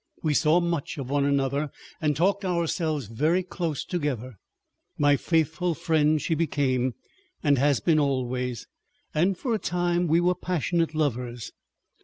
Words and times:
We 0.23 0.33
saw 0.33 0.59
much 0.59 0.97
of 0.97 1.11
one 1.11 1.25
another, 1.25 1.69
and 2.01 2.15
talked 2.15 2.43
ourselves 2.43 3.05
very 3.05 3.43
close 3.43 3.85
together. 3.85 4.39
My 4.97 5.15
faithful 5.15 5.75
friend 5.75 6.19
she 6.19 6.33
became 6.33 6.95
and 7.43 7.59
has 7.59 7.79
been 7.81 7.99
always, 7.99 8.65
and 9.13 9.37
for 9.37 9.53
a 9.53 9.59
time 9.59 10.07
we 10.07 10.19
were 10.19 10.33
passionate 10.33 10.95
lovers. 10.95 11.51